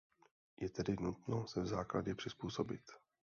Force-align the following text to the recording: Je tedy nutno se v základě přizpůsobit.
Je 0.57 0.69
tedy 0.69 0.95
nutno 0.99 1.47
se 1.47 1.61
v 1.61 1.65
základě 1.67 2.15
přizpůsobit. 2.15 2.91